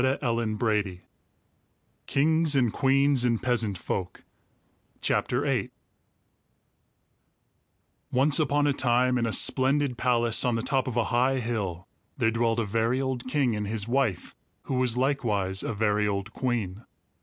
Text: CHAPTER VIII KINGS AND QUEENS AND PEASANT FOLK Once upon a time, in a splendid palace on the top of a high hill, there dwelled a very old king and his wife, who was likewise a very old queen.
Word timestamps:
CHAPTER 0.03 0.57
VIII 0.59 1.01
KINGS 2.07 2.55
AND 2.55 2.73
QUEENS 2.73 3.23
AND 3.23 3.43
PEASANT 3.43 3.77
FOLK 3.77 4.23
Once 8.11 8.39
upon 8.39 8.65
a 8.65 8.73
time, 8.73 9.19
in 9.19 9.27
a 9.27 9.31
splendid 9.31 9.99
palace 9.99 10.43
on 10.43 10.55
the 10.55 10.63
top 10.63 10.87
of 10.87 10.97
a 10.97 11.03
high 11.13 11.37
hill, 11.39 11.87
there 12.17 12.31
dwelled 12.31 12.59
a 12.59 12.65
very 12.65 12.99
old 12.99 13.27
king 13.27 13.55
and 13.55 13.67
his 13.67 13.87
wife, 13.87 14.33
who 14.63 14.73
was 14.73 14.97
likewise 14.97 15.61
a 15.61 15.71
very 15.71 16.07
old 16.07 16.33
queen. 16.33 16.83